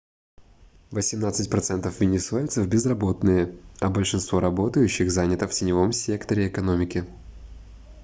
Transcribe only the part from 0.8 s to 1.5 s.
восемнадцать